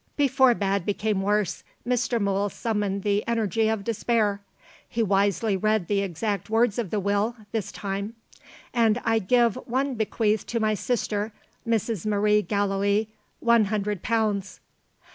Before 0.17 0.55
bad 0.55 0.83
became 0.83 1.21
worse, 1.21 1.63
Mr. 1.87 2.19
Mool 2.19 2.49
summoned 2.49 3.03
the 3.03 3.23
energy 3.27 3.69
of 3.69 3.83
despair. 3.83 4.41
He 4.89 5.03
wisely 5.03 5.55
read 5.55 5.87
the 5.87 6.01
exact 6.01 6.49
words 6.49 6.79
of 6.79 6.89
the 6.89 6.99
Will, 6.99 7.35
this 7.51 7.71
time: 7.71 8.15
"'And 8.73 8.99
I 9.05 9.19
give 9.19 9.59
and 9.71 9.95
bequeath 9.95 10.47
to 10.47 10.59
my 10.59 10.73
sister, 10.73 11.33
Mrs. 11.67 12.07
Maria 12.07 12.41
Gallilee, 12.41 13.09
one 13.41 13.65
hundred 13.65 14.01
pounds." 14.01 14.59